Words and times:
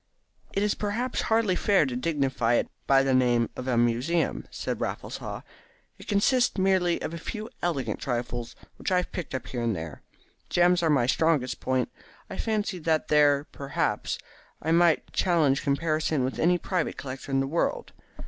"It 0.51 0.63
is 0.63 0.73
perhaps 0.73 1.21
hardly 1.29 1.55
fair 1.55 1.85
to 1.85 1.95
dignify 1.95 2.55
it 2.55 2.67
by 2.87 3.03
the 3.03 3.13
name 3.13 3.51
of 3.55 3.67
a 3.67 3.77
museum," 3.77 4.47
said 4.49 4.81
Raffles 4.81 5.17
Haw. 5.17 5.43
"It 5.99 6.07
consists 6.07 6.57
merely 6.57 6.99
of 7.03 7.13
a 7.13 7.19
few 7.19 7.51
elegant 7.61 7.99
trifles 7.99 8.55
which 8.77 8.91
I 8.91 8.97
have 8.97 9.11
picked 9.11 9.35
up 9.35 9.45
here 9.45 9.61
and 9.61 9.75
there. 9.75 10.01
Gems 10.49 10.81
are 10.81 10.89
my 10.89 11.05
strongest 11.05 11.59
point. 11.59 11.91
I 12.31 12.37
fancy 12.37 12.79
that 12.79 13.09
there, 13.09 13.43
perhaps, 13.51 14.17
I 14.59 14.71
might 14.71 15.13
challenge 15.13 15.61
comparison 15.61 16.23
with 16.23 16.39
any 16.39 16.57
private 16.57 16.97
collector 16.97 17.31
in 17.31 17.39
the 17.39 17.45
world. 17.45 17.93